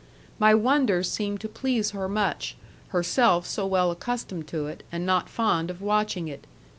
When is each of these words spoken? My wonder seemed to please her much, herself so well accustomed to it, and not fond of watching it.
My 0.39 0.55
wonder 0.55 1.03
seemed 1.03 1.41
to 1.41 1.47
please 1.47 1.91
her 1.91 2.09
much, 2.09 2.57
herself 2.87 3.45
so 3.45 3.67
well 3.67 3.91
accustomed 3.91 4.47
to 4.47 4.65
it, 4.65 4.81
and 4.91 5.05
not 5.05 5.29
fond 5.29 5.69
of 5.69 5.79
watching 5.79 6.27
it. 6.27 6.47